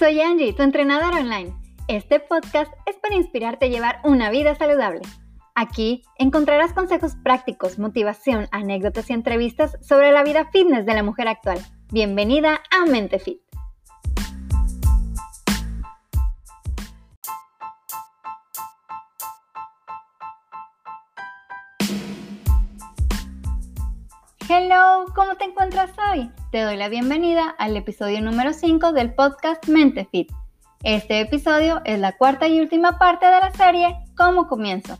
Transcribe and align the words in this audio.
Soy 0.00 0.18
Angie, 0.22 0.54
tu 0.54 0.62
entrenadora 0.62 1.18
online. 1.18 1.54
Este 1.86 2.20
podcast 2.20 2.72
es 2.86 2.96
para 2.96 3.16
inspirarte 3.16 3.66
a 3.66 3.68
llevar 3.68 4.00
una 4.02 4.30
vida 4.30 4.54
saludable. 4.54 5.02
Aquí 5.54 6.04
encontrarás 6.16 6.72
consejos 6.72 7.16
prácticos, 7.22 7.78
motivación, 7.78 8.48
anécdotas 8.50 9.10
y 9.10 9.12
entrevistas 9.12 9.76
sobre 9.82 10.10
la 10.10 10.24
vida 10.24 10.48
fitness 10.50 10.86
de 10.86 10.94
la 10.94 11.02
mujer 11.02 11.28
actual. 11.28 11.58
Bienvenida 11.92 12.62
a 12.70 12.86
Mente 12.86 13.18
Fit. 13.18 13.42
Hello, 24.48 25.04
¿cómo 25.14 25.34
te 25.36 25.44
encuentras 25.44 25.90
hoy? 26.10 26.30
Te 26.50 26.62
doy 26.62 26.76
la 26.76 26.88
bienvenida 26.88 27.54
al 27.58 27.76
episodio 27.76 28.20
número 28.20 28.52
5 28.52 28.90
del 28.90 29.14
podcast 29.14 29.68
Mente 29.68 30.08
Fit. 30.10 30.32
Este 30.82 31.20
episodio 31.20 31.80
es 31.84 32.00
la 32.00 32.16
cuarta 32.16 32.48
y 32.48 32.58
última 32.58 32.98
parte 32.98 33.26
de 33.26 33.38
la 33.38 33.52
serie 33.52 33.96
¿Cómo 34.16 34.48
comienzo? 34.48 34.98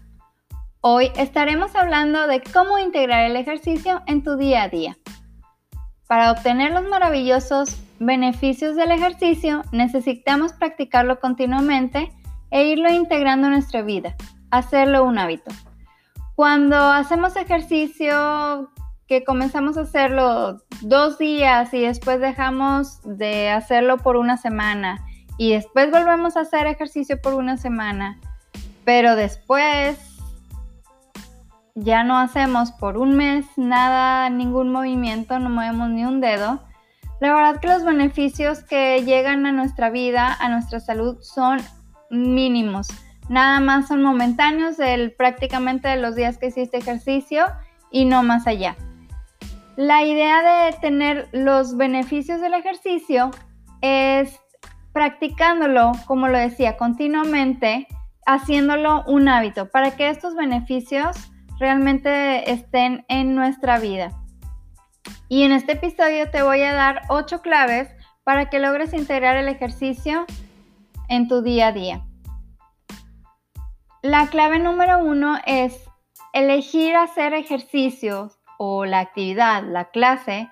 Hoy 0.81 1.11
estaremos 1.17 1.75
hablando 1.75 2.29
de 2.29 2.41
cómo 2.41 2.79
integrar 2.79 3.25
el 3.25 3.35
ejercicio 3.35 4.01
en 4.07 4.23
tu 4.23 4.37
día 4.37 4.63
a 4.63 4.69
día. 4.69 4.97
Para 6.07 6.31
obtener 6.31 6.71
los 6.71 6.85
maravillosos 6.85 7.81
beneficios 7.99 8.77
del 8.77 8.93
ejercicio, 8.93 9.63
necesitamos 9.73 10.53
practicarlo 10.53 11.19
continuamente 11.19 12.13
e 12.53 12.67
irlo 12.67 12.93
integrando 12.93 13.49
en 13.49 13.55
nuestra 13.55 13.83
vida, 13.83 14.15
hacerlo 14.53 15.03
un 15.03 15.19
hábito. 15.19 15.51
Cuando 16.37 16.77
hacemos 16.77 17.35
ejercicio 17.35 18.71
que 19.11 19.25
comenzamos 19.25 19.77
a 19.77 19.81
hacerlo 19.81 20.63
dos 20.83 21.19
días 21.19 21.75
y 21.75 21.81
después 21.81 22.21
dejamos 22.21 23.01
de 23.03 23.51
hacerlo 23.51 23.97
por 23.97 24.17
una 24.17 24.37
semana 24.37 25.05
y 25.37 25.51
después 25.53 25.91
volvemos 25.91 26.37
a 26.37 26.43
hacer 26.43 26.69
ejercicio 26.69 27.21
por 27.21 27.35
una 27.35 27.57
semana, 27.57 28.21
pero 28.85 29.17
después 29.17 29.99
ya 31.75 32.05
no 32.05 32.19
hacemos 32.19 32.71
por 32.71 32.99
un 32.99 33.17
mes 33.17 33.47
nada, 33.57 34.31
ningún 34.31 34.71
movimiento, 34.71 35.41
no 35.41 35.51
movemos 35.51 35.91
ni 35.91 36.05
un 36.05 36.21
dedo, 36.21 36.63
la 37.19 37.35
verdad 37.35 37.61
que 37.61 37.67
los 37.67 37.83
beneficios 37.83 38.63
que 38.63 39.03
llegan 39.05 39.45
a 39.45 39.51
nuestra 39.51 39.91
vida, 39.91 40.37
a 40.39 40.49
nuestra 40.51 40.79
salud, 40.79 41.19
son 41.21 41.59
mínimos. 42.11 42.87
Nada 43.29 43.59
más 43.59 43.89
son 43.89 44.03
momentáneos 44.03 44.77
del 44.77 45.11
prácticamente 45.15 45.89
de 45.89 45.97
los 45.97 46.15
días 46.15 46.39
que 46.39 46.47
hiciste 46.47 46.79
ejercicio 46.79 47.47
y 47.91 48.05
no 48.05 48.23
más 48.23 48.47
allá. 48.47 48.77
La 49.81 50.03
idea 50.03 50.43
de 50.43 50.73
tener 50.77 51.31
los 51.33 51.75
beneficios 51.75 52.43
del 52.43 52.53
ejercicio 52.53 53.31
es 53.81 54.39
practicándolo, 54.93 55.93
como 56.07 56.29
lo 56.29 56.37
decía, 56.37 56.77
continuamente, 56.77 57.89
haciéndolo 58.27 59.03
un 59.07 59.27
hábito 59.31 59.71
para 59.71 59.97
que 59.97 60.11
estos 60.11 60.35
beneficios 60.35 61.17
realmente 61.59 62.53
estén 62.53 63.07
en 63.09 63.35
nuestra 63.35 63.79
vida. 63.79 64.11
Y 65.31 65.45
en 65.45 65.53
este 65.53 65.73
episodio 65.73 66.31
te 66.31 66.43
voy 66.43 66.61
a 66.61 66.75
dar 66.75 67.01
ocho 67.09 67.41
claves 67.41 67.89
para 68.23 68.51
que 68.51 68.59
logres 68.59 68.93
integrar 68.93 69.39
el 69.39 69.49
ejercicio 69.49 70.27
en 71.09 71.27
tu 71.27 71.41
día 71.41 71.69
a 71.69 71.73
día. 71.73 72.07
La 74.03 74.27
clave 74.27 74.59
número 74.59 74.99
uno 74.99 75.39
es 75.47 75.89
elegir 76.35 76.97
hacer 76.97 77.33
ejercicios 77.33 78.40
o 78.63 78.85
la 78.85 78.99
actividad, 79.01 79.65
la 79.65 79.87
clase 79.87 80.51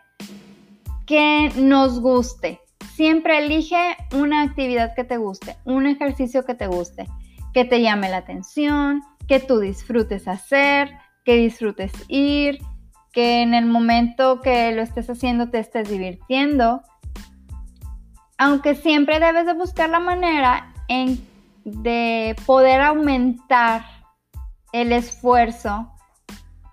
que 1.07 1.53
nos 1.57 2.01
guste. 2.01 2.59
Siempre 2.95 3.45
elige 3.45 3.99
una 4.15 4.45
actividad 4.45 4.95
que 4.95 5.05
te 5.05 5.19
guste, 5.19 5.59
un 5.67 5.87
ejercicio 5.87 6.47
que 6.47 6.55
te 6.55 6.69
guste, 6.69 7.07
que 7.53 7.67
te 7.67 7.83
llame 7.83 8.09
la 8.09 8.17
atención, 8.17 9.03
que 9.27 9.41
tú 9.41 9.61
disfrutes 9.61 10.27
hacer, 10.27 10.91
que 11.27 11.35
disfrutes 11.35 11.93
ir, 12.09 12.61
que 13.13 13.43
en 13.43 13.53
el 13.53 13.67
momento 13.67 14.41
que 14.41 14.73
lo 14.73 14.81
estés 14.81 15.11
haciendo 15.11 15.51
te 15.51 15.59
estés 15.59 15.91
divirtiendo. 15.91 16.81
Aunque 18.39 18.75
siempre 18.75 19.21
debes 19.21 19.45
de 19.45 19.53
buscar 19.53 19.91
la 19.91 20.01
manera 20.01 20.73
de 21.63 22.35
poder 22.47 22.81
aumentar 22.81 23.85
el 24.73 24.93
esfuerzo 24.93 25.93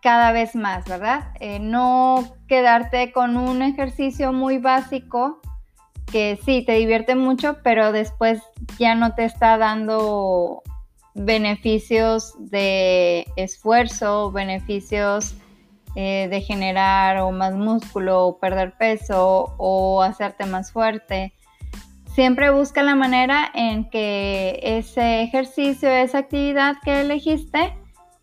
cada 0.05 0.31
vez 0.31 0.55
más, 0.55 0.85
¿verdad? 0.85 1.31
Eh, 1.39 1.57
no 1.57 2.35
quedarte 2.47 3.11
con 3.11 3.38
un 3.38 3.63
ejercicio 3.63 4.31
muy 4.33 4.59
básico 4.59 5.39
que 6.11 6.38
sí, 6.45 6.63
te 6.63 6.73
divierte 6.73 7.16
mucho, 7.16 7.57
pero 7.63 7.91
después 7.91 8.39
ya 8.77 8.93
no 8.93 9.16
te 9.16 9.25
está 9.25 9.57
dando 9.57 10.61
beneficios 11.16 12.35
de 12.38 13.25
esfuerzo, 13.35 14.31
beneficios 14.31 15.33
eh, 15.95 16.27
de 16.29 16.41
generar 16.41 17.17
o 17.22 17.31
más 17.31 17.55
músculo, 17.55 18.27
o 18.27 18.37
perder 18.37 18.77
peso, 18.77 19.55
o 19.57 20.03
hacerte 20.03 20.45
más 20.45 20.72
fuerte. 20.72 21.33
Siempre 22.13 22.51
busca 22.51 22.83
la 22.83 22.93
manera 22.93 23.49
en 23.55 23.89
que 23.89 24.59
ese 24.61 25.23
ejercicio, 25.23 25.89
esa 25.89 26.19
actividad 26.19 26.75
que 26.83 27.01
elegiste, 27.01 27.73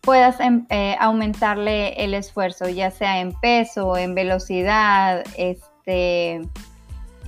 puedas 0.03 0.39
em, 0.41 0.65
eh, 0.69 0.95
aumentarle 0.99 1.93
el 2.03 2.13
esfuerzo, 2.13 2.67
ya 2.67 2.91
sea 2.91 3.19
en 3.19 3.31
peso, 3.31 3.97
en 3.97 4.13
velocidad, 4.13 5.23
este, 5.37 6.41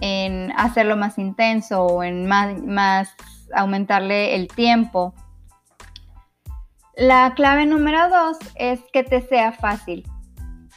en 0.02 0.52
hacerlo 0.58 0.98
más 0.98 1.18
intenso 1.18 1.86
o 1.86 2.04
en 2.04 2.28
más, 2.28 2.62
más 2.62 3.16
aumentarle 3.54 4.36
el 4.36 4.50
tiempo. 4.50 5.14
La 6.98 7.34
clave 7.34 7.66
número 7.66 8.10
dos 8.10 8.38
es 8.56 8.82
que 8.92 9.04
te 9.04 9.22
sea 9.22 9.54
fácil. 9.54 10.06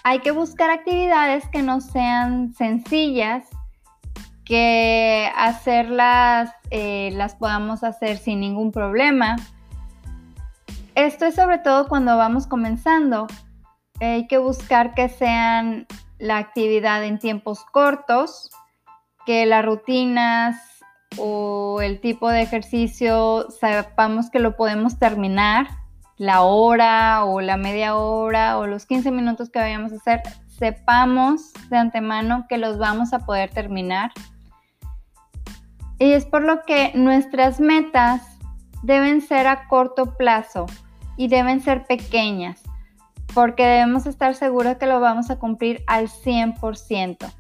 Hay 0.05 0.21
que 0.21 0.31
buscar 0.31 0.71
actividades 0.71 1.49
que 1.49 1.63
no 1.63 1.81
sean 1.81 2.55
sencillas, 2.55 3.45
que 4.45 5.29
hacerlas 5.37 6.53
eh, 6.71 7.11
las 7.15 7.35
podamos 7.35 7.83
hacer 7.83 8.19
sin 8.19 8.39
ningún 8.39 8.71
problema 8.71 9.37
esto 11.07 11.27
es 11.27 11.37
sobre 11.37 11.59
todo 11.59 11.87
cuando 11.87 12.17
vamos 12.17 12.47
comenzando. 12.47 13.29
Hay 14.01 14.27
que 14.27 14.39
buscar 14.39 14.95
que 14.95 15.09
sean 15.09 15.87
la 16.19 16.39
actividad 16.39 17.05
en 17.05 17.19
tiempos 17.19 17.65
cortos, 17.65 18.51
que 19.25 19.47
las 19.47 19.65
rutinas 19.65 20.61
o 21.17 21.81
el 21.83 22.01
tipo 22.01 22.29
de 22.31 22.43
ejercicio 22.43 23.47
sepamos 23.51 24.31
que 24.31 24.41
lo 24.41 24.57
podemos 24.57 24.99
terminar, 24.99 25.69
la 26.17 26.43
hora 26.43 27.25
o 27.25 27.41
la 27.41 27.57
media 27.57 27.97
hora 27.97 28.59
o 28.59 28.67
los 28.67 28.85
15 28.85 29.13
minutos 29.13 29.51
que 29.51 29.61
vayamos 29.61 29.93
a 29.93 29.97
hacer, 29.97 30.23
sepamos 30.49 31.53
de 31.71 31.79
antemano 31.79 32.47
que 32.49 32.59
los 32.59 32.77
vamos 32.77 33.13
a 33.13 33.21
poder 33.21 33.51
terminar. 33.51 34.11
Y 36.01 36.13
es 36.13 36.27
por 36.27 36.43
lo 36.43 36.63
que 36.63 36.91
nuestras 36.97 37.61
metas 37.61 38.23
deben 38.83 39.21
ser 39.21 39.47
a 39.47 39.69
corto 39.69 40.17
plazo 40.17 40.67
y 41.19 41.29
deben 41.29 41.61
ser 41.61 41.85
pequeñas, 41.85 42.63
porque 43.35 43.67
debemos 43.67 44.07
estar 44.07 44.35
seguros 44.35 44.77
que 44.77 44.87
lo 44.87 45.01
vamos 45.01 45.29
a 45.29 45.39
cumplir 45.39 45.83
al 45.87 46.09
100%. 46.09 47.31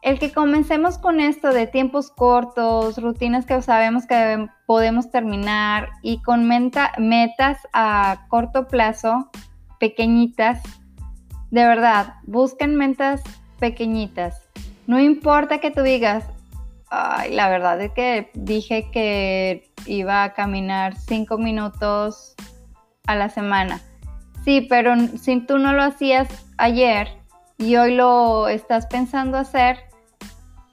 El 0.00 0.18
que 0.18 0.32
comencemos 0.32 0.96
con 0.96 1.20
esto 1.20 1.52
de 1.52 1.66
tiempos 1.66 2.10
cortos, 2.10 3.00
rutinas 3.00 3.44
que 3.44 3.60
sabemos 3.62 4.06
que 4.06 4.48
podemos 4.66 5.10
terminar 5.10 5.90
y 6.02 6.22
con 6.22 6.48
metas 6.48 7.58
a 7.72 8.26
corto 8.28 8.68
plazo, 8.68 9.30
pequeñitas, 9.78 10.62
de 11.50 11.64
verdad, 11.64 12.14
busquen 12.24 12.76
metas 12.76 13.22
pequeñitas. 13.58 14.42
No 14.86 14.98
importa 14.98 15.58
que 15.58 15.70
tú 15.70 15.82
digas, 15.82 16.24
ay, 16.90 17.34
la 17.34 17.50
verdad 17.50 17.80
es 17.82 17.92
que 17.92 18.30
dije 18.34 18.90
que 18.90 19.70
iba 19.86 20.24
a 20.24 20.32
caminar 20.32 20.96
cinco 20.96 21.36
minutos 21.36 22.34
a 23.08 23.16
la 23.16 23.28
semana. 23.30 23.80
Sí, 24.44 24.66
pero 24.68 24.94
si 25.18 25.40
tú 25.40 25.58
no 25.58 25.72
lo 25.72 25.82
hacías 25.82 26.28
ayer 26.58 27.08
y 27.56 27.74
hoy 27.76 27.94
lo 27.94 28.46
estás 28.48 28.86
pensando 28.86 29.36
hacer 29.36 29.78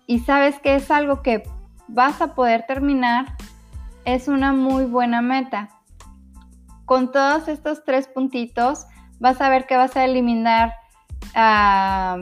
y 0.06 0.20
sabes 0.20 0.60
que 0.60 0.76
es 0.76 0.92
algo 0.92 1.24
que 1.24 1.44
vas 1.88 2.22
a 2.22 2.36
poder 2.36 2.66
terminar, 2.68 3.36
es 4.04 4.28
una 4.28 4.54
muy 4.54 4.86
buena 4.86 5.22
meta. 5.22 5.70
Con 6.86 7.12
todos 7.12 7.48
estos 7.48 7.84
tres 7.84 8.08
puntitos 8.08 8.86
vas 9.20 9.42
a 9.42 9.50
ver 9.50 9.66
que 9.66 9.78
vas 9.78 9.96
a 9.96 10.04
eliminar, 10.04 10.74
a 11.34 12.18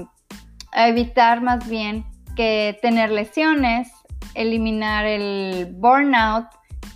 evitar 0.74 1.42
más 1.42 1.68
bien 1.68 2.06
que 2.36 2.78
tener 2.82 3.10
lesiones, 3.10 3.92
eliminar 4.36 5.06
el 5.06 5.74
burnout, 5.74 6.46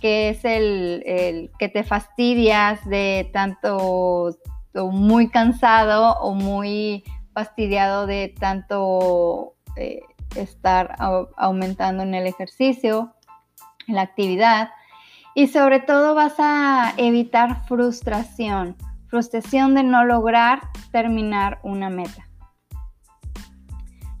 que 0.00 0.30
es 0.30 0.44
el, 0.44 1.50
que 1.58 1.68
te 1.68 1.84
fastidias 1.84 2.84
de 2.88 3.30
tanto 3.32 4.36
muy 4.74 5.28
cansado 5.28 6.18
o 6.20 6.34
muy 6.34 7.04
fastidiado 7.34 8.06
de 8.06 8.34
tanto 8.38 9.54
eh, 9.76 10.00
estar 10.36 10.94
aumentando 11.36 12.02
en 12.02 12.14
el 12.14 12.26
ejercicio. 12.26 13.14
la 13.86 14.02
actividad 14.02 14.68
y 15.34 15.46
sobre 15.46 15.80
todo 15.80 16.14
vas 16.14 16.34
a 16.38 16.92
evitar 16.96 17.64
frustración, 17.66 18.76
frustración 19.06 19.74
de 19.74 19.82
no 19.82 20.04
lograr 20.04 20.60
terminar 20.90 21.60
una 21.62 21.88
meta. 21.90 22.28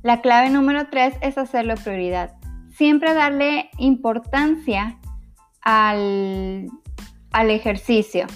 La 0.02 0.20
clave 0.20 0.48
número 0.48 0.88
tres 0.88 1.16
es 1.20 1.36
hacerlo 1.36 1.74
prioridad. 1.74 2.36
Siempre 2.70 3.14
darle 3.14 3.68
importancia 3.78 4.98
al, 5.62 6.68
al 7.32 7.50
ejercicio. 7.50 8.26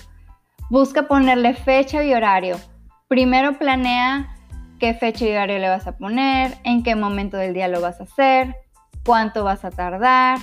Busca 0.71 1.09
ponerle 1.09 1.55
fecha 1.55 2.03
y 2.03 2.15
horario. 2.15 2.57
Primero 3.09 3.59
planea 3.59 4.35
qué 4.79 4.95
fecha 4.95 5.27
y 5.27 5.33
horario 5.33 5.59
le 5.59 5.69
vas 5.69 5.87
a 5.87 5.97
poner, 5.97 6.57
en 6.65 6.83
qué 6.83 6.97
momento 6.97 7.37
del 7.37 7.55
día 7.55 7.69
lo 7.69 7.81
vas 7.81 8.01
a 8.01 8.05
hacer, 8.05 8.57
cuánto 9.05 9.45
vas 9.45 9.65
a 9.65 9.71
tardar, 9.71 10.39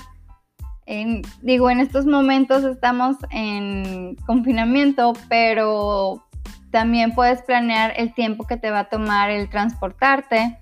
digo, 1.41 1.69
en 1.69 1.79
estos 1.79 2.05
momentos 2.05 2.63
estamos 2.63 3.17
en 3.29 4.15
confinamiento, 4.25 5.13
pero 5.27 6.25
también 6.71 7.13
puedes 7.13 7.41
planear 7.43 7.93
el 7.95 8.13
tiempo 8.13 8.45
que 8.47 8.57
te 8.57 8.71
va 8.71 8.79
a 8.79 8.89
tomar 8.89 9.29
el 9.29 9.49
transportarte 9.49 10.57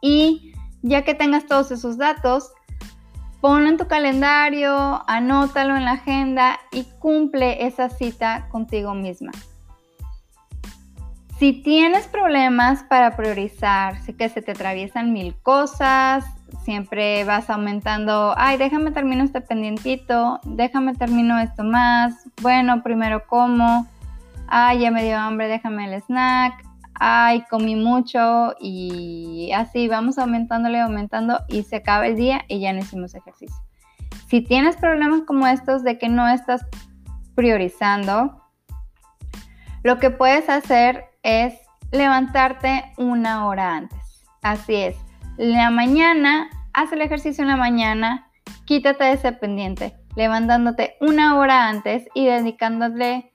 y 0.00 0.52
ya 0.82 1.02
que 1.02 1.14
tengas 1.14 1.46
todos 1.46 1.70
esos 1.70 1.96
datos, 1.96 2.52
ponlo 3.42 3.68
en 3.68 3.76
tu 3.76 3.88
calendario, 3.88 5.02
anótalo 5.08 5.76
en 5.76 5.84
la 5.84 5.94
agenda 5.94 6.60
y 6.70 6.84
cumple 7.00 7.66
esa 7.66 7.90
cita 7.90 8.46
contigo 8.50 8.94
misma. 8.94 9.32
Si 11.40 11.52
tienes 11.52 12.06
problemas 12.06 12.84
para 12.84 13.16
priorizar, 13.16 14.00
sé 14.02 14.14
que 14.14 14.28
se 14.28 14.42
te 14.42 14.52
atraviesan 14.52 15.12
mil 15.12 15.34
cosas, 15.42 16.24
siempre 16.64 17.24
vas 17.24 17.50
aumentando, 17.50 18.32
ay, 18.36 18.58
déjame 18.58 18.92
termino 18.92 19.24
este 19.24 19.40
pendientito, 19.40 20.38
déjame 20.44 20.94
termino 20.94 21.40
esto 21.40 21.64
más, 21.64 22.14
bueno, 22.42 22.84
primero 22.84 23.26
como, 23.26 23.88
ay, 24.46 24.78
ya 24.78 24.92
me 24.92 25.02
dio 25.02 25.18
hambre, 25.18 25.48
déjame 25.48 25.92
el 25.92 26.00
snack, 26.00 26.64
ay, 27.04 27.42
comí 27.50 27.74
mucho 27.74 28.54
y 28.60 29.50
así 29.56 29.88
vamos 29.88 30.18
aumentándole, 30.18 30.80
aumentando 30.80 31.40
y 31.48 31.64
se 31.64 31.76
acaba 31.76 32.06
el 32.06 32.14
día 32.14 32.44
y 32.46 32.60
ya 32.60 32.72
no 32.72 32.78
hicimos 32.78 33.16
ejercicio. 33.16 33.60
Si 34.28 34.40
tienes 34.40 34.76
problemas 34.76 35.22
como 35.22 35.48
estos 35.48 35.82
de 35.82 35.98
que 35.98 36.08
no 36.08 36.28
estás 36.28 36.64
priorizando, 37.34 38.40
lo 39.82 39.98
que 39.98 40.10
puedes 40.10 40.48
hacer 40.48 41.06
es 41.24 41.54
levantarte 41.90 42.84
una 42.96 43.48
hora 43.48 43.74
antes. 43.74 44.24
Así 44.40 44.76
es, 44.76 44.96
la 45.38 45.70
mañana, 45.70 46.50
haz 46.72 46.92
el 46.92 47.00
ejercicio 47.00 47.42
en 47.42 47.50
la 47.50 47.56
mañana, 47.56 48.30
quítate 48.64 49.10
ese 49.10 49.32
pendiente, 49.32 49.96
levantándote 50.14 50.94
una 51.00 51.36
hora 51.36 51.68
antes 51.68 52.04
y 52.14 52.26
dedicándole 52.26 53.31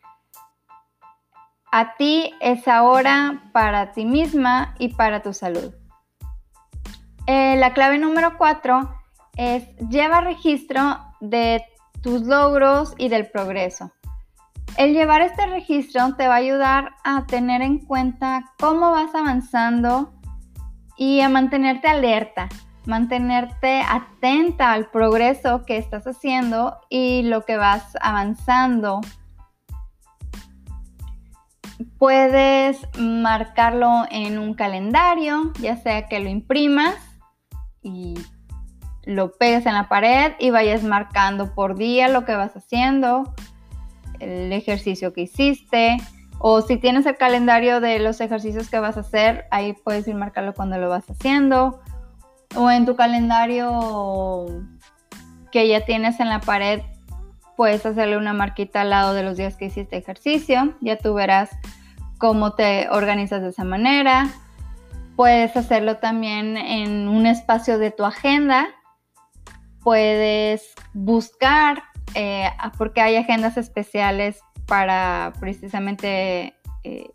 a 1.72 1.96
ti 1.96 2.34
esa 2.40 2.84
hora 2.84 3.50
para 3.54 3.92
ti 3.92 4.06
misma 4.06 4.76
y 4.80 4.90
para 4.90 5.22
tu 5.22 5.34
salud. 5.34 5.74
Eh, 7.26 7.58
la 7.58 7.74
clave 7.74 7.98
número 7.98 8.38
cuatro 8.38 8.90
es 9.36 9.64
lleva 9.90 10.22
registro 10.22 10.98
de 11.20 11.64
tus 12.02 12.22
logros 12.22 12.94
y 12.98 13.10
del 13.10 13.30
progreso. 13.30 13.92
El 14.78 14.94
llevar 14.94 15.22
este 15.22 15.46
registro 15.48 16.16
te 16.16 16.28
va 16.28 16.36
a 16.36 16.38
ayudar 16.38 16.96
a 17.04 17.26
tener 17.26 17.62
en 17.62 17.80
cuenta 17.80 18.54
cómo 18.60 18.92
vas 18.92 19.14
avanzando 19.16 20.14
y 20.98 21.22
a 21.22 21.30
mantenerte 21.30 21.88
alerta, 21.88 22.48
mantenerte 22.86 23.82
atenta 23.82 24.72
al 24.72 24.90
progreso 24.90 25.66
que 25.66 25.78
estás 25.78 26.06
haciendo 26.06 26.78
y 26.90 27.24
lo 27.24 27.44
que 27.44 27.58
vas 27.58 27.98
avanzando. 28.02 29.02
Puedes 31.98 32.80
marcarlo 32.98 34.06
en 34.10 34.40
un 34.40 34.54
calendario, 34.54 35.52
ya 35.60 35.78
sea 35.78 36.08
que 36.08 36.20
lo 36.20 36.30
imprimas 36.30 36.96
y 37.82 38.16
lo 39.04 39.32
pegues 39.32 39.66
en 39.66 39.74
la 39.74 39.88
pared 39.88 40.34
y 40.40 40.50
vayas 40.50 40.84
marcando 40.84 41.54
por 41.54 41.78
día 41.78 42.08
lo 42.08 42.26
que 42.26 42.36
vas 42.36 42.56
haciendo, 42.56 43.34
el 44.20 44.52
ejercicio 44.52 45.14
que 45.14 45.22
hiciste, 45.22 45.98
o 46.40 46.62
si 46.62 46.78
tienes 46.78 47.06
el 47.06 47.18
calendario 47.18 47.80
de 47.82 48.00
los 48.00 48.22
ejercicios 48.22 48.70
que 48.70 48.80
vas 48.80 48.98
a 48.98 49.02
hacer, 49.02 49.46
ahí 49.50 49.74
puedes 49.74 50.08
ir 50.08 50.16
marcarlo 50.16 50.54
cuando 50.54 50.78
lo 50.78 50.90
vas 50.90 51.10
haciendo. 51.10 51.80
O 52.56 52.70
en 52.70 52.86
tu 52.86 52.96
calendario 52.96 54.46
que 55.52 55.68
ya 55.68 55.84
tienes 55.86 56.20
en 56.20 56.30
la 56.30 56.40
pared, 56.40 56.82
puedes 57.58 57.86
hacerle 57.86 58.16
una 58.16 58.34
marquita 58.34 58.82
al 58.82 58.92
lado 58.92 59.14
de 59.14 59.24
los 59.24 59.36
días 59.36 59.58
que 59.58 59.66
hiciste 59.66 59.98
ejercicio. 59.98 60.76
Ya 60.80 60.98
tú 60.98 61.16
verás 61.16 61.50
cómo 62.20 62.54
te 62.54 62.88
organizas 62.90 63.42
de 63.42 63.50
esa 63.50 63.64
manera. 63.64 64.30
Puedes 65.16 65.58
hacerlo 65.58 65.98
también 65.98 66.56
en 66.56 67.08
un 67.08 67.26
espacio 67.26 67.80
de 67.80 67.90
tu 67.90 68.06
agenda. 68.06 68.68
Puedes 69.84 70.76
buscar, 70.94 71.84
eh, 72.14 72.48
porque 72.78 73.02
hay 73.02 73.16
agendas 73.16 73.58
especiales 73.58 74.40
para 74.68 75.34
precisamente 75.40 76.54
eh, 76.84 77.10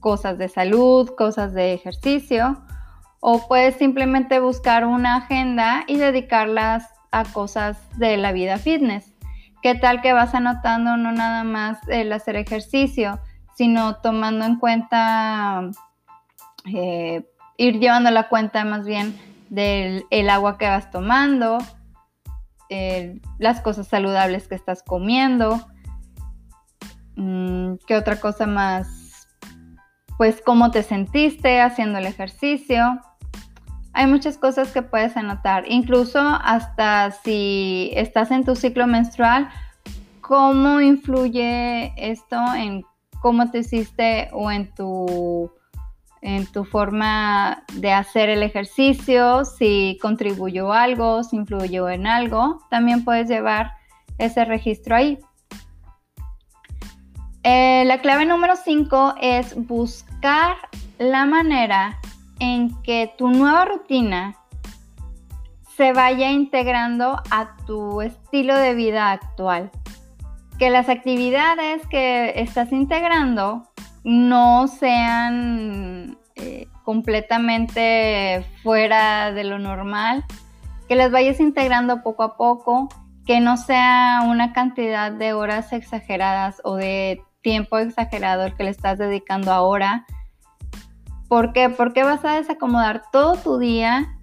cosas 0.00 0.36
de 0.36 0.48
salud, 0.48 1.10
cosas 1.16 1.54
de 1.54 1.74
ejercicio, 1.74 2.60
o 3.20 3.46
puedes 3.46 3.76
simplemente 3.76 4.40
buscar 4.40 4.84
una 4.84 5.16
agenda 5.16 5.84
y 5.86 5.96
dedicarlas 5.98 6.88
a 7.12 7.24
cosas 7.24 7.78
de 7.98 8.16
la 8.16 8.32
vida 8.32 8.58
fitness. 8.58 9.09
¿Qué 9.62 9.74
tal 9.74 10.00
que 10.00 10.12
vas 10.12 10.34
anotando 10.34 10.96
no 10.96 11.12
nada 11.12 11.44
más 11.44 11.78
el 11.88 12.12
hacer 12.12 12.36
ejercicio, 12.36 13.20
sino 13.54 13.96
tomando 13.96 14.44
en 14.44 14.56
cuenta, 14.56 15.70
eh, 16.74 17.28
ir 17.56 17.78
llevando 17.78 18.10
la 18.10 18.28
cuenta 18.28 18.64
más 18.64 18.86
bien 18.86 19.18
del 19.50 20.30
agua 20.30 20.56
que 20.58 20.66
vas 20.66 20.90
tomando, 20.90 21.58
las 23.38 23.60
cosas 23.60 23.88
saludables 23.88 24.46
que 24.46 24.54
estás 24.54 24.82
comiendo, 24.82 25.60
Mm, 27.20 27.74
¿Qué 27.86 27.96
otra 27.96 28.16
cosa 28.18 28.46
más? 28.46 29.28
Pues 30.16 30.40
cómo 30.44 30.70
te 30.70 30.82
sentiste 30.82 31.60
haciendo 31.60 31.98
el 31.98 32.06
ejercicio. 32.06 32.98
Hay 33.92 34.06
muchas 34.06 34.38
cosas 34.38 34.70
que 34.72 34.82
puedes 34.82 35.16
anotar, 35.16 35.64
incluso 35.68 36.20
hasta 36.20 37.10
si 37.10 37.90
estás 37.94 38.30
en 38.30 38.44
tu 38.44 38.54
ciclo 38.54 38.86
menstrual, 38.86 39.48
cómo 40.20 40.80
influye 40.80 41.92
esto 41.96 42.36
en 42.54 42.84
cómo 43.20 43.50
te 43.50 43.58
hiciste 43.58 44.28
o 44.32 44.50
en 44.50 44.72
tu, 44.74 45.52
en 46.22 46.46
tu 46.46 46.64
forma 46.64 47.64
de 47.74 47.92
hacer 47.92 48.30
el 48.30 48.42
ejercicio, 48.42 49.44
si 49.44 49.98
contribuyó 50.00 50.72
algo, 50.72 51.24
si 51.24 51.36
influyó 51.36 51.88
en 51.88 52.06
algo, 52.06 52.60
también 52.70 53.04
puedes 53.04 53.28
llevar 53.28 53.72
ese 54.18 54.44
registro 54.44 54.96
ahí. 54.96 55.18
Eh, 57.42 57.84
la 57.86 58.00
clave 58.00 58.26
número 58.26 58.54
5 58.54 59.14
es 59.20 59.56
buscar 59.66 60.56
la 60.98 61.24
manera 61.24 61.98
en 62.40 62.82
que 62.82 63.14
tu 63.16 63.28
nueva 63.28 63.64
rutina 63.64 64.36
se 65.76 65.92
vaya 65.92 66.30
integrando 66.30 67.22
a 67.30 67.56
tu 67.66 68.02
estilo 68.02 68.56
de 68.56 68.74
vida 68.74 69.12
actual. 69.12 69.70
Que 70.58 70.68
las 70.68 70.88
actividades 70.88 71.86
que 71.86 72.34
estás 72.36 72.72
integrando 72.72 73.62
no 74.04 74.66
sean 74.68 76.18
eh, 76.36 76.66
completamente 76.84 78.44
fuera 78.62 79.32
de 79.32 79.44
lo 79.44 79.58
normal, 79.58 80.24
que 80.88 80.96
las 80.96 81.10
vayas 81.10 81.40
integrando 81.40 82.02
poco 82.02 82.24
a 82.24 82.36
poco, 82.36 82.88
que 83.26 83.40
no 83.40 83.56
sea 83.56 84.22
una 84.26 84.52
cantidad 84.52 85.12
de 85.12 85.32
horas 85.32 85.72
exageradas 85.72 86.60
o 86.64 86.76
de 86.76 87.22
tiempo 87.42 87.78
exagerado 87.78 88.54
que 88.56 88.64
le 88.64 88.70
estás 88.70 88.98
dedicando 88.98 89.52
ahora. 89.52 90.04
¿Por 91.30 91.52
qué? 91.52 91.70
Porque 91.70 92.02
vas 92.02 92.24
a 92.24 92.34
desacomodar 92.34 93.04
todo 93.12 93.36
tu 93.36 93.58
día 93.58 94.16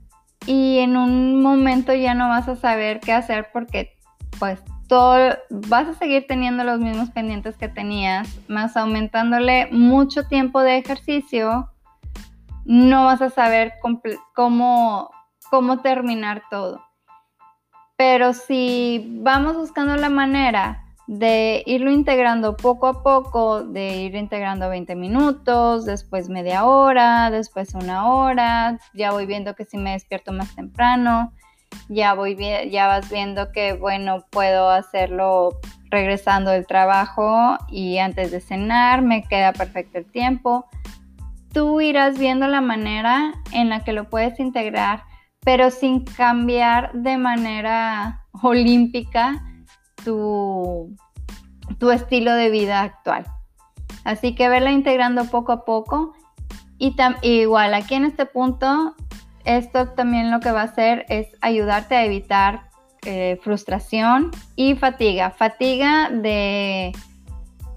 y 0.45 0.79
en 0.79 0.97
un 0.97 1.41
momento 1.41 1.93
ya 1.93 2.13
no 2.13 2.27
vas 2.27 2.49
a 2.49 2.57
saber 2.57 2.99
qué 2.99 3.13
hacer 3.13 3.47
porque 3.53 3.93
pues 4.39 4.61
todo 4.89 5.37
vas 5.49 5.87
a 5.87 5.93
seguir 5.93 6.25
teniendo 6.27 6.65
los 6.65 6.81
mismos 6.81 7.09
pendientes 7.11 7.55
que 7.55 7.69
tenías, 7.69 8.37
más 8.49 8.75
aumentándole 8.75 9.69
mucho 9.71 10.27
tiempo 10.27 10.59
de 10.59 10.79
ejercicio, 10.79 11.71
no 12.65 13.05
vas 13.05 13.21
a 13.21 13.29
saber 13.29 13.75
cómo, 14.35 15.09
cómo 15.49 15.79
terminar 15.79 16.43
todo. 16.51 16.83
Pero 17.95 18.33
si 18.33 19.17
vamos 19.21 19.55
buscando 19.55 19.95
la 19.95 20.09
manera 20.09 20.83
de 21.07 21.63
irlo 21.65 21.91
integrando 21.91 22.57
poco 22.57 22.87
a 22.87 23.01
poco, 23.01 23.63
de 23.63 23.97
ir 23.97 24.15
integrando 24.15 24.69
20 24.69 24.95
minutos, 24.95 25.85
después 25.85 26.29
media 26.29 26.65
hora, 26.65 27.31
después 27.31 27.73
una 27.73 28.11
hora, 28.11 28.77
ya 28.93 29.11
voy 29.11 29.25
viendo 29.25 29.55
que 29.55 29.65
si 29.65 29.77
me 29.77 29.91
despierto 29.91 30.33
más 30.33 30.53
temprano 30.55 31.31
ya 31.89 32.13
voy 32.13 32.37
ya 32.69 32.87
vas 32.87 33.09
viendo 33.09 33.51
que 33.51 33.73
bueno, 33.73 34.25
puedo 34.29 34.69
hacerlo 34.69 35.59
regresando 35.89 36.51
del 36.51 36.67
trabajo 36.67 37.57
y 37.69 37.97
antes 37.97 38.31
de 38.31 38.41
cenar, 38.41 39.01
me 39.01 39.23
queda 39.23 39.53
perfecto 39.53 39.97
el 39.97 40.05
tiempo. 40.05 40.65
Tú 41.53 41.79
irás 41.81 42.19
viendo 42.19 42.47
la 42.47 42.61
manera 42.61 43.33
en 43.53 43.69
la 43.69 43.83
que 43.83 43.93
lo 43.93 44.09
puedes 44.09 44.39
integrar, 44.39 45.03
pero 45.41 45.71
sin 45.71 46.03
cambiar 46.03 46.91
de 46.93 47.17
manera 47.17 48.25
olímpica 48.43 49.43
tu, 50.07 51.91
estilo 51.91 52.33
de 52.33 52.49
vida 52.49 52.81
actual. 52.81 53.25
Así 54.05 54.35
que 54.35 54.47
verla 54.47 54.71
integrando 54.71 55.25
poco 55.25 55.51
a 55.51 55.65
poco. 55.65 56.13
Y 56.79 56.95
igual 57.23 57.73
aquí 57.73 57.95
en 57.95 58.05
este 58.05 58.25
punto, 58.25 58.95
esto 59.43 59.89
también 59.89 60.31
lo 60.31 60.39
que 60.39 60.51
va 60.51 60.61
a 60.61 60.65
hacer 60.65 61.05
es 61.09 61.27
ayudarte 61.41 61.95
a 61.95 62.05
evitar 62.05 62.69
eh, 63.03 63.37
frustración 63.43 64.31
y 64.55 64.75
fatiga. 64.75 65.31
Fatiga 65.31 66.09
de 66.09 66.93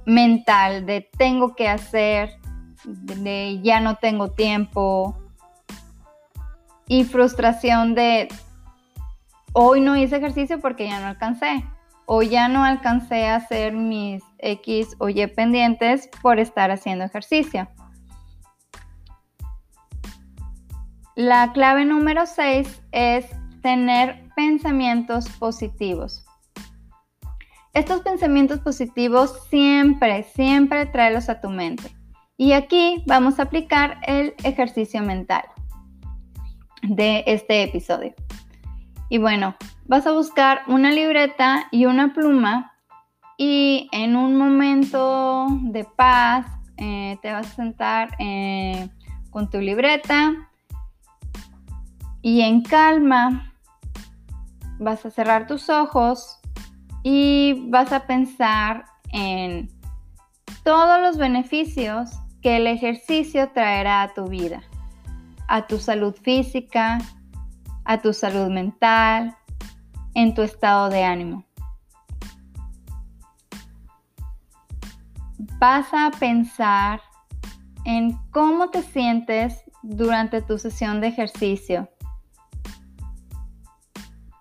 mental, 0.07 0.87
de 0.87 1.09
tengo 1.19 1.57
que 1.57 1.69
hacer, 1.69 2.31
de 2.85 3.61
ya 3.63 3.81
no 3.81 3.97
tengo 3.97 4.31
tiempo. 4.31 5.17
Y 6.87 7.05
frustración 7.05 7.97
de 7.97 8.29
hoy 9.53 9.81
no 9.81 9.97
hice 9.97 10.17
ejercicio 10.17 10.61
porque 10.61 10.87
ya 10.87 11.01
no 11.01 11.09
alcancé. 11.09 11.65
O 12.13 12.23
ya 12.23 12.49
no 12.49 12.65
alcancé 12.65 13.29
a 13.29 13.37
hacer 13.37 13.73
mis 13.73 14.21
X 14.39 14.97
o 14.99 15.09
Y 15.09 15.25
pendientes 15.29 16.11
por 16.21 16.41
estar 16.41 16.73
haciendo 16.73 17.05
ejercicio. 17.05 17.69
La 21.15 21.53
clave 21.53 21.85
número 21.85 22.27
6 22.27 22.83
es 22.91 23.27
tener 23.63 24.29
pensamientos 24.35 25.29
positivos. 25.29 26.27
Estos 27.75 28.01
pensamientos 28.01 28.59
positivos 28.59 29.45
siempre, 29.49 30.25
siempre 30.25 30.87
tráelos 30.87 31.29
a 31.29 31.41
tu 31.41 31.49
mente. 31.49 31.95
Y 32.37 32.55
aquí 32.55 33.05
vamos 33.07 33.39
a 33.39 33.45
aplicar 33.45 33.99
el 34.05 34.35
ejercicio 34.43 35.01
mental 35.01 35.45
de 36.83 37.23
este 37.29 37.63
episodio. 37.63 38.17
Y 39.11 39.19
bueno, 39.19 39.57
vas 39.87 40.07
a 40.07 40.13
buscar 40.13 40.63
una 40.69 40.93
libreta 40.93 41.67
y 41.73 41.87
una 41.87 42.15
pluma 42.15 42.73
y 43.37 43.89
en 43.91 44.15
un 44.15 44.39
momento 44.39 45.49
de 45.63 45.85
paz 45.85 46.47
eh, 46.77 47.19
te 47.21 47.33
vas 47.33 47.49
a 47.49 47.57
sentar 47.57 48.11
eh, 48.21 48.89
con 49.31 49.51
tu 49.51 49.59
libreta 49.59 50.33
y 52.23 52.43
en 52.43 52.63
calma 52.63 53.53
vas 54.79 55.05
a 55.05 55.11
cerrar 55.11 55.49
tus 55.49 55.69
ojos 55.69 56.39
y 57.03 57.67
vas 57.69 57.93
a 57.93 58.07
pensar 58.07 58.85
en 59.13 59.69
todos 60.63 61.03
los 61.03 61.17
beneficios 61.19 62.11
que 62.43 62.59
el 62.59 62.69
ejercicio 62.69 63.51
traerá 63.51 64.03
a 64.03 64.15
tu 64.15 64.29
vida, 64.29 64.63
a 65.49 65.67
tu 65.67 65.81
salud 65.81 66.15
física, 66.15 66.99
a 67.85 67.99
tu 68.01 68.13
salud 68.13 68.49
mental, 68.49 69.37
en 70.15 70.35
tu 70.35 70.43
estado 70.43 70.89
de 70.89 71.05
ánimo. 71.05 71.45
Vas 75.59 75.87
a 75.93 76.11
pensar 76.19 77.01
en 77.85 78.19
cómo 78.31 78.71
te 78.71 78.83
sientes 78.83 79.65
durante 79.83 80.43
tu 80.43 80.59
sesión 80.59 81.01
de 81.01 81.09
ejercicio 81.09 81.89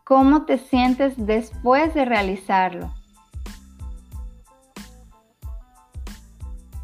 ¿Cómo 0.09 0.45
te 0.45 0.57
sientes 0.57 1.13
después 1.17 1.93
de 1.93 2.03
realizarlo? 2.03 2.91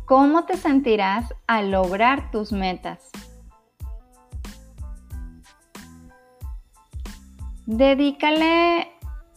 ¿Cómo 0.06 0.46
te 0.46 0.56
sentirás 0.58 1.34
al 1.48 1.72
lograr 1.72 2.30
tus 2.30 2.52
metas? 2.52 3.10
Dedícale 7.66 8.88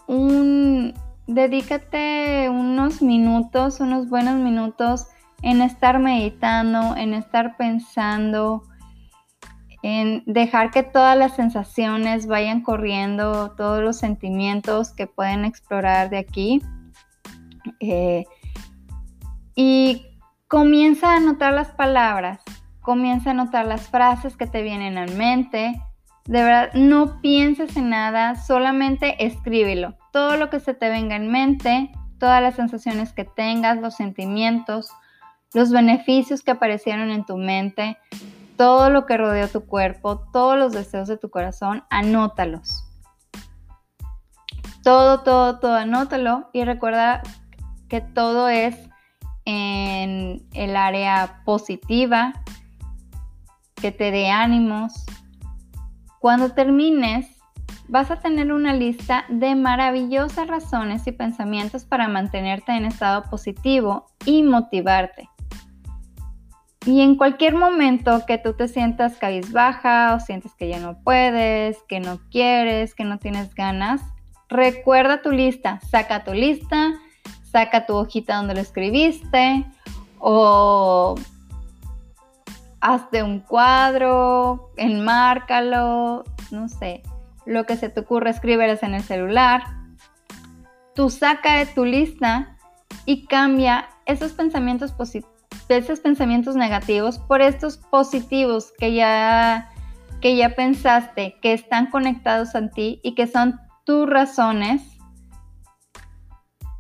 un, 0.07 0.95
dedícate 1.27 2.49
unos 2.51 3.01
minutos, 3.01 3.81
unos 3.81 4.09
buenos 4.09 4.37
minutos 4.37 5.07
en 5.43 5.63
estar 5.63 5.99
meditando, 5.99 6.97
en 6.97 7.15
estar 7.15 7.57
pensando, 7.57 8.63
en 9.83 10.25
dejar 10.27 10.71
que 10.71 10.83
todas 10.83 11.17
las 11.17 11.37
sensaciones 11.37 12.27
vayan 12.27 12.63
corriendo, 12.63 13.53
todos 13.53 13.83
los 13.83 13.97
sentimientos 13.97 14.93
que 14.93 15.07
pueden 15.07 15.45
explorar 15.45 16.11
de 16.11 16.19
aquí. 16.19 16.63
Eh, 17.81 18.25
y 19.55 20.07
comienza 20.49 21.15
a 21.15 21.21
notar 21.21 21.53
las 21.55 21.69
palabras, 21.69 22.43
comienza 22.81 23.31
a 23.31 23.35
notar 23.35 23.67
las 23.67 23.89
frases 23.89 24.37
que 24.37 24.47
te 24.47 24.63
vienen 24.63 24.99
en 24.99 25.17
mente. 25.17 25.81
De 26.29 26.45
verdad, 26.45 26.75
no 26.75 27.23
pienses 27.23 27.75
en 27.79 27.89
nada, 27.89 28.37
solamente 28.37 29.25
escríbelo. 29.25 29.97
Todo 30.13 30.37
lo 30.37 30.51
que 30.51 30.61
se 30.61 30.75
te 30.75 30.91
venga 30.91 31.17
en 31.17 31.33
mente, 31.33 31.91
todas 32.19 32.43
las 32.43 32.55
sensaciones 32.55 33.15
que 33.15 33.25
tengas, 33.25 33.79
los 33.79 33.95
sentimientos, 33.95 34.91
los 35.55 35.71
beneficios 35.71 36.43
que 36.43 36.51
aparecieron 36.51 37.09
en 37.09 37.25
tu 37.25 37.39
mente, 37.39 37.97
todo 38.59 38.91
lo 38.91 39.07
que 39.07 39.17
rodea 39.17 39.49
tu 39.49 39.65
cuerpo, 39.65 40.19
todos 40.31 40.59
los 40.59 40.73
deseos 40.73 41.09
de 41.09 41.17
tu 41.17 41.31
corazón, 41.31 41.85
anótalos. 41.89 42.85
Todo, 44.83 45.21
todo, 45.21 45.61
todo, 45.61 45.77
anótalo 45.77 46.51
y 46.53 46.63
recuerda 46.65 47.23
que 47.89 48.03
todo 48.03 48.51
es 48.51 48.77
en 49.47 50.47
el 50.53 50.77
área 50.77 51.41
positiva, 51.47 52.35
que 53.77 53.93
te 53.93 54.11
dé 54.11 54.29
ánimos. 54.29 55.07
Cuando 56.21 56.51
termines, 56.51 57.27
vas 57.89 58.11
a 58.11 58.21
tener 58.21 58.53
una 58.53 58.75
lista 58.75 59.25
de 59.29 59.55
maravillosas 59.55 60.47
razones 60.47 61.07
y 61.07 61.13
pensamientos 61.13 61.85
para 61.85 62.09
mantenerte 62.09 62.73
en 62.73 62.85
estado 62.85 63.25
positivo 63.31 64.07
y 64.25 64.43
motivarte. 64.43 65.29
Y 66.87 67.03
en 67.03 67.17
cualquier 67.17 67.55
momento 67.55 68.25
que 68.27 68.39
tú 68.39 68.55
te 68.55 68.69
sientas 68.69 69.17
cabizbaja 69.19 70.15
o 70.15 70.21
sientes 70.21 70.55
que 70.55 70.69
ya 70.69 70.79
no 70.79 70.99
puedes, 71.03 71.77
que 71.89 72.01
no 72.01 72.19
quieres, 72.31 72.95
que 72.95 73.05
no 73.05 73.19
tienes 73.19 73.55
ganas, 73.55 74.01
recuerda 74.49 75.21
tu 75.21 75.31
lista, 75.31 75.81
saca 75.91 76.25
tu 76.25 76.33
lista, 76.33 76.95
saca 77.43 77.85
tu 77.87 77.95
hojita 77.95 78.37
donde 78.37 78.55
lo 78.55 78.61
escribiste 78.61 79.67
o 80.19 81.15
hazte 82.81 83.23
un 83.23 83.41
cuadro, 83.41 84.73
enmárcalo, 84.77 86.25
no 86.51 86.69
sé, 86.69 87.03
lo 87.47 87.65
que 87.65 87.77
se 87.77 87.89
te 87.89 88.01
ocurra, 88.01 88.31
escríbeles 88.31 88.83
en 88.83 88.95
el 88.95 89.03
celular. 89.03 89.63
Tú 90.95 91.11
saca 91.11 91.55
de 91.55 91.67
tu 91.67 91.85
lista 91.85 92.57
y 93.05 93.27
cambia 93.27 93.89
esos 94.07 94.33
pensamientos 94.33 94.95
esos 95.69 96.01
pensamientos 96.01 96.57
negativos 96.57 97.19
por 97.19 97.43
estos 97.43 97.77
positivos 97.77 98.73
que 98.79 98.95
ya, 98.95 99.71
que 100.21 100.37
ya 100.37 100.55
pensaste, 100.55 101.37
que 101.43 101.53
están 101.53 101.91
conectados 101.91 102.55
a 102.55 102.69
ti 102.69 103.01
y 103.03 103.15
que 103.15 103.27
son 103.27 103.61
tus 103.85 104.09
razones 104.09 104.83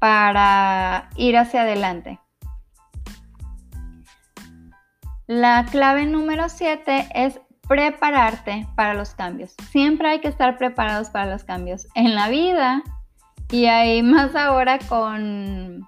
para 0.00 1.10
ir 1.16 1.36
hacia 1.36 1.62
adelante. 1.62 2.18
La 5.28 5.66
clave 5.70 6.06
número 6.06 6.48
7 6.48 7.10
es 7.14 7.38
prepararte 7.68 8.66
para 8.74 8.94
los 8.94 9.10
cambios. 9.10 9.54
Siempre 9.68 10.08
hay 10.08 10.20
que 10.20 10.28
estar 10.28 10.56
preparados 10.56 11.10
para 11.10 11.30
los 11.30 11.44
cambios 11.44 11.86
en 11.94 12.14
la 12.14 12.30
vida 12.30 12.82
y 13.50 13.66
hay 13.66 14.02
más 14.02 14.34
ahora 14.34 14.78
con, 14.78 15.86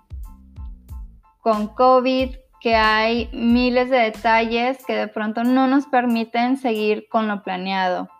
con 1.40 1.68
COVID, 1.68 2.36
que 2.60 2.76
hay 2.76 3.30
miles 3.32 3.88
de 3.88 3.96
detalles 3.96 4.84
que 4.84 4.94
de 4.94 5.08
pronto 5.08 5.42
no 5.42 5.66
nos 5.66 5.86
permiten 5.86 6.58
seguir 6.58 7.06
con 7.08 7.26
lo 7.26 7.42
planeado. 7.42 8.10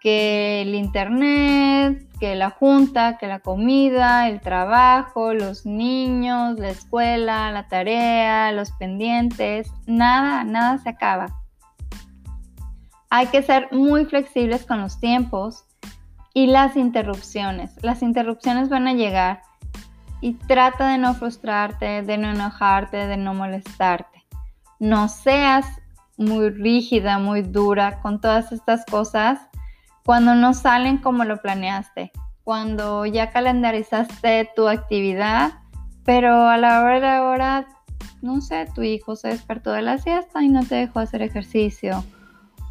Que 0.00 0.62
el 0.62 0.76
internet, 0.76 2.06
que 2.22 2.36
la 2.36 2.50
junta, 2.50 3.18
que 3.18 3.26
la 3.26 3.40
comida, 3.40 4.28
el 4.28 4.40
trabajo, 4.40 5.34
los 5.34 5.66
niños, 5.66 6.56
la 6.56 6.68
escuela, 6.68 7.50
la 7.50 7.66
tarea, 7.66 8.52
los 8.52 8.70
pendientes, 8.70 9.68
nada, 9.88 10.44
nada 10.44 10.78
se 10.78 10.90
acaba. 10.90 11.26
Hay 13.10 13.26
que 13.26 13.42
ser 13.42 13.72
muy 13.72 14.04
flexibles 14.04 14.64
con 14.64 14.80
los 14.80 15.00
tiempos 15.00 15.64
y 16.32 16.46
las 16.46 16.76
interrupciones. 16.76 17.72
Las 17.82 18.02
interrupciones 18.02 18.68
van 18.68 18.86
a 18.86 18.94
llegar 18.94 19.42
y 20.20 20.34
trata 20.34 20.90
de 20.90 20.98
no 20.98 21.14
frustrarte, 21.14 22.02
de 22.02 22.18
no 22.18 22.30
enojarte, 22.30 23.08
de 23.08 23.16
no 23.16 23.34
molestarte. 23.34 24.24
No 24.78 25.08
seas 25.08 25.66
muy 26.16 26.50
rígida, 26.50 27.18
muy 27.18 27.42
dura 27.42 28.00
con 28.00 28.20
todas 28.20 28.52
estas 28.52 28.86
cosas 28.86 29.40
cuando 30.04 30.34
no 30.34 30.54
salen 30.54 30.98
como 30.98 31.24
lo 31.24 31.40
planeaste, 31.40 32.12
cuando 32.44 33.06
ya 33.06 33.30
calendarizaste 33.30 34.50
tu 34.56 34.68
actividad, 34.68 35.52
pero 36.04 36.48
a 36.48 36.56
la 36.56 36.82
hora 36.82 36.94
de 36.94 37.00
la 37.00 37.22
hora, 37.24 37.66
no 38.20 38.40
sé, 38.40 38.66
tu 38.74 38.82
hijo 38.82 39.16
se 39.16 39.28
despertó 39.28 39.72
de 39.72 39.82
la 39.82 39.98
siesta 39.98 40.42
y 40.42 40.48
no 40.48 40.64
te 40.64 40.74
dejó 40.74 41.00
hacer 41.00 41.22
ejercicio, 41.22 42.04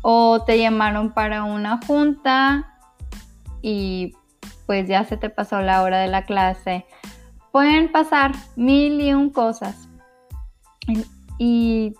o 0.01 0.43
te 0.43 0.57
llamaron 0.57 1.13
para 1.13 1.43
una 1.43 1.79
junta 1.85 2.75
y 3.61 4.13
pues 4.65 4.87
ya 4.87 5.03
se 5.05 5.17
te 5.17 5.29
pasó 5.29 5.61
la 5.61 5.83
hora 5.83 5.99
de 5.99 6.07
la 6.07 6.23
clase. 6.23 6.85
Pueden 7.51 7.91
pasar 7.91 8.31
mil 8.55 8.99
y 9.01 9.13
un 9.13 9.29
cosas. 9.29 9.89
Y 11.37 11.93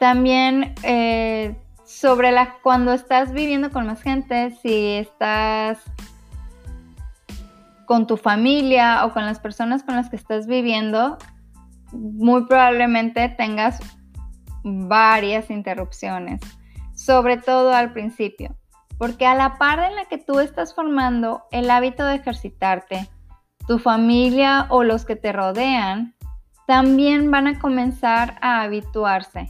también 0.00 0.74
eh, 0.82 1.54
sobre 2.02 2.32
la, 2.32 2.58
cuando 2.64 2.92
estás 2.92 3.32
viviendo 3.32 3.70
con 3.70 3.86
más 3.86 4.02
gente, 4.02 4.50
si 4.60 4.94
estás 4.94 5.78
con 7.86 8.08
tu 8.08 8.16
familia 8.16 9.06
o 9.06 9.12
con 9.12 9.24
las 9.24 9.38
personas 9.38 9.84
con 9.84 9.94
las 9.94 10.10
que 10.10 10.16
estás 10.16 10.48
viviendo, 10.48 11.16
muy 11.92 12.46
probablemente 12.46 13.28
tengas 13.28 13.78
varias 14.64 15.48
interrupciones, 15.48 16.40
sobre 16.96 17.36
todo 17.36 17.72
al 17.72 17.92
principio, 17.92 18.56
porque 18.98 19.24
a 19.24 19.36
la 19.36 19.56
par 19.56 19.78
en 19.78 19.94
la 19.94 20.06
que 20.06 20.18
tú 20.18 20.40
estás 20.40 20.74
formando 20.74 21.44
el 21.52 21.70
hábito 21.70 22.04
de 22.04 22.16
ejercitarte, 22.16 23.08
tu 23.68 23.78
familia 23.78 24.66
o 24.70 24.82
los 24.82 25.04
que 25.04 25.14
te 25.14 25.30
rodean 25.30 26.16
también 26.66 27.30
van 27.30 27.46
a 27.46 27.60
comenzar 27.60 28.38
a 28.40 28.62
habituarse 28.62 29.48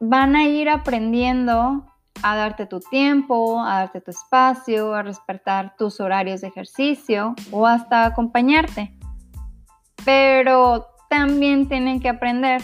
van 0.00 0.34
a 0.34 0.44
ir 0.44 0.68
aprendiendo 0.70 1.84
a 2.22 2.36
darte 2.36 2.66
tu 2.66 2.80
tiempo, 2.80 3.62
a 3.62 3.80
darte 3.80 4.00
tu 4.00 4.10
espacio, 4.10 4.94
a 4.94 5.02
respetar 5.02 5.76
tus 5.76 6.00
horarios 6.00 6.40
de 6.40 6.48
ejercicio 6.48 7.34
o 7.50 7.66
hasta 7.66 8.06
acompañarte. 8.06 8.94
Pero 10.04 10.86
también 11.08 11.68
tienen 11.68 12.00
que 12.00 12.08
aprender 12.08 12.62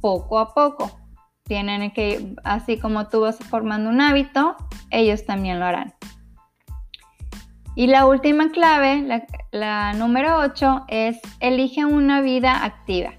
poco 0.00 0.38
a 0.38 0.54
poco. 0.54 0.98
Tienen 1.44 1.90
que, 1.92 2.34
así 2.44 2.78
como 2.78 3.08
tú 3.08 3.22
vas 3.22 3.38
formando 3.38 3.90
un 3.90 4.00
hábito, 4.00 4.56
ellos 4.90 5.24
también 5.26 5.58
lo 5.58 5.66
harán. 5.66 5.94
Y 7.74 7.86
la 7.86 8.06
última 8.06 8.50
clave, 8.50 9.02
la, 9.02 9.26
la 9.52 9.92
número 9.92 10.38
8, 10.38 10.86
es 10.88 11.18
elige 11.40 11.84
una 11.84 12.20
vida 12.20 12.64
activa. 12.64 13.12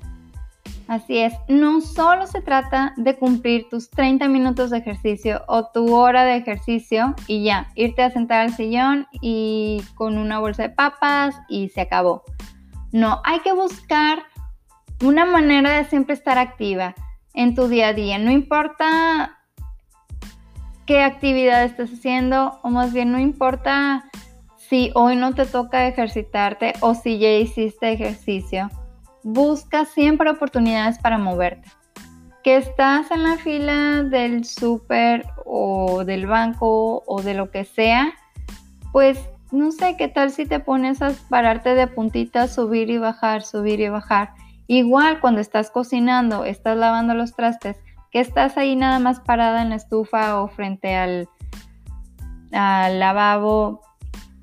Así 0.92 1.20
es, 1.20 1.34
no 1.48 1.80
solo 1.80 2.28
se 2.28 2.42
trata 2.42 2.94
de 2.98 3.16
cumplir 3.16 3.70
tus 3.70 3.90
30 3.92 4.28
minutos 4.28 4.72
de 4.72 4.80
ejercicio 4.80 5.42
o 5.48 5.68
tu 5.68 5.96
hora 5.96 6.26
de 6.26 6.36
ejercicio 6.36 7.16
y 7.28 7.46
ya, 7.46 7.72
irte 7.76 8.04
a 8.04 8.12
sentar 8.12 8.42
al 8.42 8.54
sillón 8.54 9.08
y 9.22 9.82
con 9.96 10.18
una 10.18 10.40
bolsa 10.40 10.64
de 10.64 10.70
papas 10.72 11.34
y 11.48 11.70
se 11.70 11.80
acabó. 11.80 12.24
No, 12.92 13.22
hay 13.24 13.40
que 13.40 13.54
buscar 13.54 14.24
una 15.02 15.24
manera 15.24 15.78
de 15.78 15.86
siempre 15.86 16.14
estar 16.14 16.38
activa 16.38 16.94
en 17.34 17.56
tu 17.56 17.70
día 17.70 17.88
a 17.88 17.94
día. 17.94 18.18
No 18.18 18.30
importa 18.30 19.40
qué 20.86 21.04
actividad 21.04 21.64
estés 21.64 21.94
haciendo 21.94 22.60
o 22.64 22.70
más 22.70 22.92
bien 22.92 23.14
no 23.14 23.20
importa 23.20 24.10
si 24.58 24.92
hoy 24.94 25.16
no 25.16 25.36
te 25.36 25.46
toca 25.46 25.88
ejercitarte 25.88 26.74
o 26.82 26.96
si 26.96 27.18
ya 27.18 27.32
hiciste 27.32 27.94
ejercicio 27.94 28.70
busca 29.24 29.86
siempre 29.86 30.30
oportunidades 30.30 31.00
para 31.00 31.18
moverte. 31.18 31.70
Que 32.44 32.58
estás 32.58 33.12
en 33.12 33.24
la 33.24 33.38
fila 33.38 34.04
del 34.04 34.46
súper 34.46 35.26
o 35.46 36.04
del 36.06 36.26
banco 36.26 37.04
o 37.06 37.22
de 37.22 37.34
lo 37.34 37.52
que 37.52 37.66
sea, 37.66 38.14
pues 38.92 39.20
no 39.52 39.72
sé 39.72 39.96
qué 39.98 40.08
tal 40.08 40.32
si 40.32 40.46
te 40.46 40.60
pones 40.60 41.02
a 41.02 41.12
pararte 41.30 41.76
de 41.76 41.88
puntitas, 41.88 42.56
subir 42.56 42.90
y 42.90 42.98
bajar, 42.98 43.44
subir 43.44 43.80
y 43.80 43.90
bajar. 43.90 44.34
Igual 44.68 45.20
cuando 45.20 45.42
estás 45.42 45.70
cocinando, 45.70 46.46
estás 46.46 46.78
lavando 46.78 47.14
los 47.14 47.36
trastes, 47.36 47.78
que 48.12 48.20
estás 48.20 48.58
ahí 48.58 48.76
nada 48.76 49.00
más 49.00 49.20
parada 49.20 49.62
en 49.62 49.70
la 49.70 49.76
estufa 49.76 50.42
o 50.42 50.48
frente 50.48 50.96
al, 50.96 51.28
al 52.54 53.00
lavabo, 53.00 53.82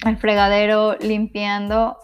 al 0.05 0.17
fregadero 0.19 0.97
limpiando, 1.01 1.97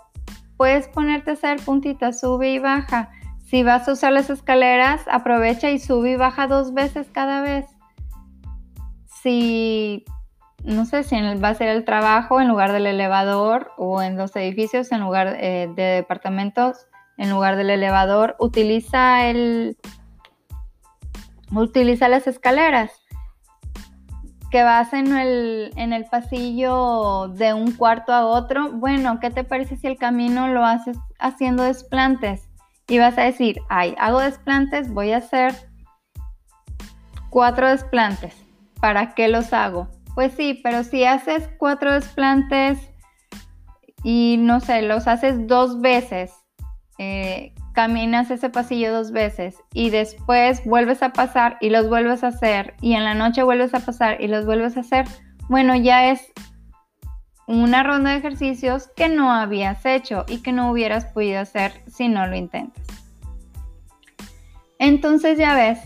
puedes 0.57 0.89
ponerte 0.89 1.31
a 1.31 1.35
hacer 1.35 1.61
puntitas, 1.61 2.21
sube 2.21 2.51
y 2.51 2.59
baja. 2.59 3.11
Si 3.47 3.63
vas 3.63 3.89
a 3.89 3.93
usar 3.93 4.13
las 4.13 4.31
escaleras, 4.31 5.03
aprovecha 5.11 5.71
y 5.71 5.79
sube 5.79 6.13
y 6.13 6.17
baja 6.17 6.47
dos 6.47 6.75
veces 6.75 7.09
cada 7.13 7.41
vez. 7.41 7.67
Si, 9.23 10.05
no 10.65 10.85
sé, 10.87 11.03
si 11.03 11.17
va 11.37 11.49
a 11.49 11.55
ser 11.55 11.69
el 11.69 11.85
trabajo 11.85 12.41
en 12.41 12.49
lugar 12.49 12.73
del 12.73 12.87
elevador 12.87 13.73
o 13.77 14.03
en 14.03 14.17
los 14.17 14.35
edificios 14.37 14.93
en 14.93 15.01
lugar 15.01 15.37
eh, 15.39 15.71
de 15.75 15.83
departamentos, 15.83 16.87
en 17.17 17.31
lugar 17.31 17.57
del 17.57 17.71
elevador, 17.71 18.37
utiliza 18.39 19.27
el, 19.27 19.77
utiliza 21.53 22.09
las 22.09 22.27
escaleras 22.27 23.04
que 24.55 24.63
vas 24.63 24.93
en 24.93 25.17
el, 25.17 25.73
en 25.75 25.93
el 25.93 26.05
pasillo 26.05 27.27
de 27.27 27.55
un 27.55 27.73
cuarto 27.73 28.13
a 28.13 28.25
otro, 28.25 28.71
bueno, 28.71 29.19
¿qué 29.19 29.29
te 29.29 29.43
parece 29.43 29.77
si 29.77 29.89
el 29.89 29.99
camino 29.99 30.47
lo 30.47 30.65
haces 30.65 30.97
haciendo 31.19 31.65
desplantes? 31.65 32.49
Y 32.87 33.01
vas 33.01 33.19
a 33.19 33.23
decir, 33.23 33.59
ay, 33.69 33.97
hago 33.99 34.21
desplantes, 34.21 34.93
voy 34.93 35.11
a 35.11 35.17
hacer 35.17 35.53
cuatro 37.31 37.69
desplantes. 37.69 38.33
¿Para 38.81 39.17
qué 39.17 39.27
los 39.27 39.53
hago? 39.53 39.89
Pues 40.15 40.35
sí, 40.35 40.61
pero 40.63 40.85
si 40.85 41.03
haces 41.03 41.51
cuatro 41.59 41.93
desplantes 41.93 42.79
y 44.05 44.37
no 44.39 44.61
sé, 44.61 44.83
los 44.83 45.09
haces 45.09 45.49
dos 45.49 45.81
veces, 45.81 46.33
eh, 46.99 47.57
caminas 47.75 48.31
ese 48.31 48.49
pasillo 48.49 48.93
dos 48.93 49.11
veces 49.11 49.57
y 49.75 49.91
después 49.91 50.65
vuelves 50.65 51.03
a 51.03 51.13
pasar 51.13 51.59
y 51.61 51.69
los 51.69 51.89
vuelves 51.89 52.25
a 52.25 52.29
hacer 52.29 52.75
y 52.81 52.95
en 52.95 53.05
la 53.05 53.15
noche 53.15 53.43
vuelves 53.43 53.75
a 53.75 53.81
pasar 53.81 54.21
y 54.21 54.29
los 54.29 54.47
vuelves 54.47 54.77
a 54.77 54.81
hacer, 54.81 55.07
bueno, 55.49 55.77
ya 55.77 56.11
es 56.11 56.33
una 57.47 57.83
ronda 57.83 58.13
de 58.13 58.19
ejercicios 58.19 58.89
que 58.97 59.09
no 59.09 59.33
habías 59.33 59.85
hecho 59.85 60.25
y 60.29 60.39
que 60.39 60.53
no 60.53 60.71
hubieras 60.71 61.05
podido 61.07 61.41
hacer 61.41 61.83
si 61.87 62.09
no 62.09 62.27
lo 62.27 62.37
intentas. 62.37 62.87
Entonces 64.79 65.37
ya 65.37 65.55
ves, 65.55 65.81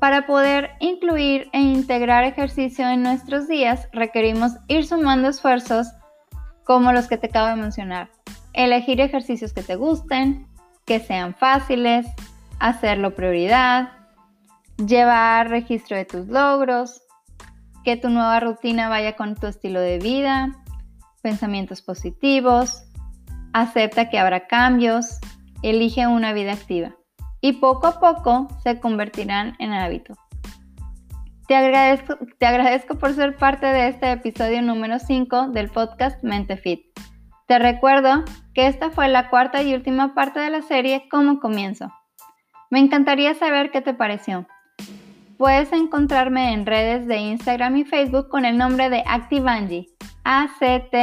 para 0.00 0.26
poder 0.26 0.70
incluir 0.80 1.48
e 1.52 1.60
integrar 1.60 2.24
ejercicio 2.24 2.88
en 2.88 3.02
nuestros 3.02 3.48
días 3.48 3.88
requerimos 3.92 4.52
ir 4.68 4.86
sumando 4.86 5.28
esfuerzos 5.28 5.88
como 6.64 6.92
los 6.92 7.08
que 7.08 7.16
te 7.16 7.28
acabo 7.28 7.48
de 7.48 7.56
mencionar. 7.56 8.10
Elegir 8.52 9.00
ejercicios 9.00 9.52
que 9.52 9.62
te 9.62 9.76
gusten, 9.76 10.46
que 10.88 11.00
sean 11.00 11.34
fáciles, 11.34 12.06
hacerlo 12.58 13.14
prioridad, 13.14 13.90
llevar 14.78 15.50
registro 15.50 15.98
de 15.98 16.06
tus 16.06 16.28
logros, 16.28 17.02
que 17.84 17.98
tu 17.98 18.08
nueva 18.08 18.40
rutina 18.40 18.88
vaya 18.88 19.14
con 19.14 19.34
tu 19.34 19.46
estilo 19.46 19.80
de 19.80 19.98
vida, 19.98 20.56
pensamientos 21.20 21.82
positivos, 21.82 22.84
acepta 23.52 24.08
que 24.08 24.18
habrá 24.18 24.46
cambios, 24.46 25.18
elige 25.62 26.06
una 26.06 26.32
vida 26.32 26.54
activa 26.54 26.96
y 27.42 27.52
poco 27.54 27.86
a 27.86 28.00
poco 28.00 28.48
se 28.62 28.80
convertirán 28.80 29.56
en 29.58 29.72
hábito. 29.72 30.14
Te 31.48 31.54
agradezco, 31.54 32.16
te 32.38 32.46
agradezco 32.46 32.96
por 32.96 33.12
ser 33.12 33.36
parte 33.36 33.66
de 33.66 33.88
este 33.88 34.10
episodio 34.10 34.62
número 34.62 34.98
5 34.98 35.48
del 35.48 35.68
podcast 35.68 36.22
Mente 36.24 36.56
Fit. 36.56 36.80
Te 37.48 37.58
recuerdo 37.58 38.24
que 38.52 38.66
esta 38.66 38.90
fue 38.90 39.08
la 39.08 39.30
cuarta 39.30 39.62
y 39.62 39.74
última 39.74 40.14
parte 40.14 40.38
de 40.38 40.50
la 40.50 40.60
serie 40.60 41.08
como 41.10 41.40
comienzo. 41.40 41.90
Me 42.68 42.78
encantaría 42.78 43.34
saber 43.34 43.70
qué 43.70 43.80
te 43.80 43.94
pareció. 43.94 44.46
Puedes 45.38 45.72
encontrarme 45.72 46.52
en 46.52 46.66
redes 46.66 47.06
de 47.06 47.16
Instagram 47.16 47.78
y 47.78 47.86
Facebook 47.86 48.28
con 48.28 48.44
el 48.44 48.58
nombre 48.58 48.90
de 48.90 49.02
Activangie, 49.06 49.86
A-C-T-I-V-A-N-G-I-E, 50.24 51.00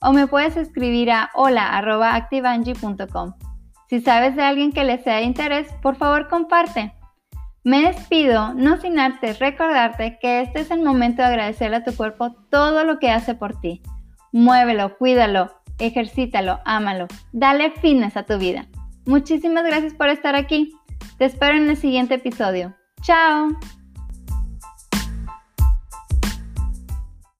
o 0.00 0.12
me 0.12 0.26
puedes 0.26 0.56
escribir 0.56 1.12
a 1.12 1.30
hola.activangie.com. 1.34 3.34
Si 3.88 4.00
sabes 4.00 4.34
de 4.34 4.42
alguien 4.42 4.72
que 4.72 4.82
le 4.82 4.98
sea 4.98 5.18
de 5.18 5.22
interés, 5.22 5.72
por 5.80 5.94
favor 5.94 6.28
comparte. 6.28 6.92
Me 7.62 7.82
despido, 7.82 8.54
no 8.54 8.78
sin 8.78 8.98
antes 8.98 9.38
recordarte 9.38 10.18
que 10.20 10.40
este 10.40 10.60
es 10.60 10.70
el 10.70 10.80
momento 10.80 11.20
de 11.20 11.28
agradecerle 11.28 11.76
a 11.76 11.84
tu 11.84 11.94
cuerpo 11.94 12.34
todo 12.50 12.84
lo 12.84 12.98
que 12.98 13.10
hace 13.10 13.34
por 13.34 13.60
ti. 13.60 13.82
Muévelo, 14.32 14.96
cuídalo, 14.96 15.52
ejercítalo, 15.78 16.60
ámalo, 16.64 17.06
dale 17.32 17.72
fines 17.72 18.16
a 18.16 18.22
tu 18.22 18.38
vida. 18.38 18.66
Muchísimas 19.04 19.64
gracias 19.64 19.92
por 19.92 20.08
estar 20.08 20.36
aquí. 20.36 20.72
Te 21.18 21.26
espero 21.26 21.56
en 21.56 21.68
el 21.68 21.76
siguiente 21.76 22.14
episodio. 22.14 22.74
¡Chao! 23.02 23.48